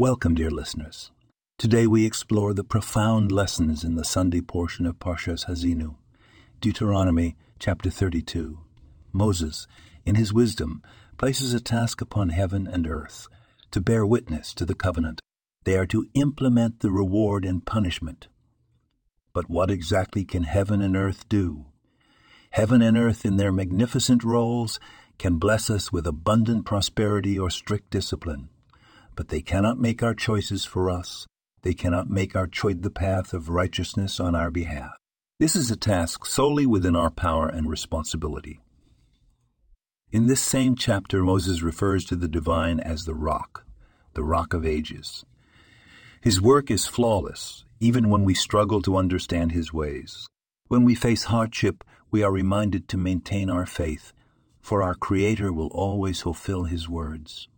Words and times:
Welcome, 0.00 0.34
dear 0.34 0.50
listeners. 0.50 1.10
Today 1.58 1.86
we 1.86 2.06
explore 2.06 2.54
the 2.54 2.64
profound 2.64 3.30
lessons 3.30 3.84
in 3.84 3.96
the 3.96 4.02
Sunday 4.02 4.40
portion 4.40 4.86
of 4.86 4.98
Parshas 4.98 5.44
Haazinu, 5.44 5.96
Deuteronomy 6.58 7.36
chapter 7.58 7.90
32. 7.90 8.60
Moses, 9.12 9.66
in 10.06 10.14
his 10.14 10.32
wisdom, 10.32 10.82
places 11.18 11.52
a 11.52 11.60
task 11.60 12.00
upon 12.00 12.30
heaven 12.30 12.66
and 12.66 12.86
earth 12.86 13.28
to 13.72 13.82
bear 13.82 14.06
witness 14.06 14.54
to 14.54 14.64
the 14.64 14.74
covenant. 14.74 15.20
They 15.64 15.76
are 15.76 15.84
to 15.88 16.08
implement 16.14 16.80
the 16.80 16.90
reward 16.90 17.44
and 17.44 17.66
punishment. 17.66 18.28
But 19.34 19.50
what 19.50 19.70
exactly 19.70 20.24
can 20.24 20.44
heaven 20.44 20.80
and 20.80 20.96
earth 20.96 21.28
do? 21.28 21.66
Heaven 22.52 22.80
and 22.80 22.96
earth, 22.96 23.26
in 23.26 23.36
their 23.36 23.52
magnificent 23.52 24.24
roles, 24.24 24.80
can 25.18 25.36
bless 25.36 25.68
us 25.68 25.92
with 25.92 26.06
abundant 26.06 26.64
prosperity 26.64 27.38
or 27.38 27.50
strict 27.50 27.90
discipline 27.90 28.48
but 29.20 29.28
they 29.28 29.42
cannot 29.42 29.78
make 29.78 30.02
our 30.02 30.14
choices 30.14 30.64
for 30.64 30.88
us. 30.88 31.26
They 31.60 31.74
cannot 31.74 32.08
make 32.08 32.34
our 32.34 32.46
choice 32.46 32.76
the 32.80 32.88
path 32.88 33.34
of 33.34 33.50
righteousness 33.50 34.18
on 34.18 34.34
our 34.34 34.50
behalf. 34.50 34.92
This 35.38 35.54
is 35.54 35.70
a 35.70 35.76
task 35.76 36.24
solely 36.24 36.64
within 36.64 36.96
our 36.96 37.10
power 37.10 37.46
and 37.46 37.68
responsibility. 37.68 38.62
In 40.10 40.26
this 40.26 40.40
same 40.40 40.74
chapter, 40.74 41.22
Moses 41.22 41.60
refers 41.60 42.06
to 42.06 42.16
the 42.16 42.28
divine 42.28 42.80
as 42.80 43.04
the 43.04 43.14
rock, 43.14 43.66
the 44.14 44.24
rock 44.24 44.54
of 44.54 44.64
ages. 44.64 45.22
His 46.22 46.40
work 46.40 46.70
is 46.70 46.86
flawless, 46.86 47.66
even 47.78 48.08
when 48.08 48.24
we 48.24 48.32
struggle 48.32 48.80
to 48.80 48.96
understand 48.96 49.52
his 49.52 49.70
ways. 49.70 50.26
When 50.68 50.82
we 50.82 50.94
face 50.94 51.24
hardship, 51.24 51.84
we 52.10 52.22
are 52.22 52.32
reminded 52.32 52.88
to 52.88 52.96
maintain 52.96 53.50
our 53.50 53.66
faith, 53.66 54.14
for 54.62 54.82
our 54.82 54.94
Creator 54.94 55.52
will 55.52 55.68
always 55.72 56.22
fulfill 56.22 56.64
his 56.64 56.88
words. 56.88 57.48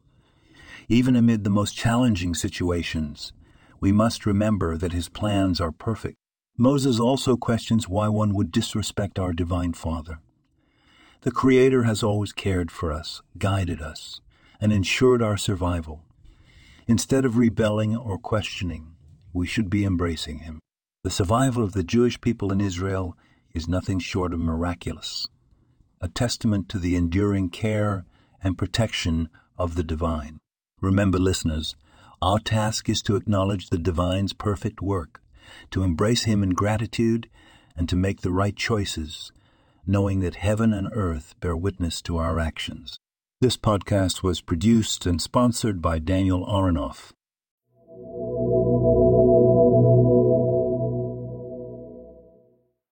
Even 0.89 1.17
amid 1.17 1.45
the 1.45 1.51
most 1.51 1.77
challenging 1.77 2.35
situations, 2.35 3.33
we 3.81 3.93
must 3.93 4.27
remember 4.27 4.77
that 4.77 4.93
his 4.93 5.09
plans 5.09 5.61
are 5.61 5.73
perfect. 5.73 6.17
Moses 6.57 7.01
also 7.01 7.37
questions 7.37 7.89
why 7.89 8.09
one 8.09 8.35
would 8.35 8.53
disrespect 8.53 9.19
our 9.19 9.33
Divine 9.33 9.73
Father. 9.73 10.19
The 11.23 11.31
Creator 11.31 11.85
has 11.85 12.03
always 12.03 12.33
cared 12.33 12.71
for 12.71 12.93
us, 12.93 13.23
guided 13.39 13.81
us, 13.81 14.21
and 14.61 14.73
ensured 14.73 15.23
our 15.23 15.37
survival. 15.37 16.03
Instead 16.87 17.25
of 17.25 17.37
rebelling 17.37 17.97
or 17.97 18.19
questioning, 18.19 18.95
we 19.33 19.47
should 19.47 19.71
be 19.71 19.85
embracing 19.85 20.41
Him. 20.41 20.59
The 21.05 21.11
survival 21.11 21.65
of 21.65 21.73
the 21.73 21.85
Jewish 21.85 22.21
people 22.21 22.53
in 22.53 22.61
Israel 22.61 23.17
is 23.55 23.69
nothing 23.69 23.99
short 23.99 24.33
of 24.33 24.41
miraculous, 24.41 25.27
a 26.01 26.09
testament 26.09 26.69
to 26.69 26.79
the 26.79 26.97
enduring 26.97 27.51
care 27.51 28.05
and 28.43 28.59
protection 28.59 29.29
of 29.57 29.75
the 29.75 29.85
divine. 29.85 30.39
Remember, 30.83 31.19
listeners, 31.19 31.77
our 32.21 32.41
task 32.41 32.89
is 32.89 33.03
to 33.03 33.15
acknowledge 33.17 33.71
the 33.71 33.79
divine's 33.79 34.33
perfect 34.33 34.83
work, 34.83 35.23
to 35.71 35.85
embrace 35.85 36.25
him 36.25 36.43
in 36.43 36.51
gratitude, 36.51 37.31
and 37.77 37.89
to 37.89 37.97
make 37.97 38.21
the 38.21 38.33
right 38.33 38.57
choices, 38.57 39.31
knowing 39.87 40.21
that 40.21 40.35
heaven 40.35 40.73
and 40.73 40.89
earth 40.93 41.35
bear 41.41 41.57
witness 41.57 42.03
to 42.03 42.19
our 42.19 42.41
actions. 42.41 42.99
This 43.41 43.57
podcast 43.57 44.25
was 44.25 44.41
produced 44.41 45.07
and 45.07 45.23
sponsored 45.23 45.81
by 45.81 46.01
Daniel 46.01 46.45
Aronoff 46.45 47.13